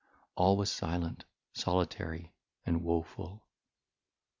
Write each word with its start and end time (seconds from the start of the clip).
All 0.33 0.57
was 0.57 0.71
silent, 0.71 1.25
solitary, 1.53 2.33
and 2.65 2.81
woful. 2.83 3.45